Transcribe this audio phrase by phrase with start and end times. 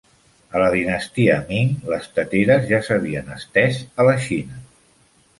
[0.59, 4.59] A la dinastia Ming, les teteres ja s'havien estès a la Xina.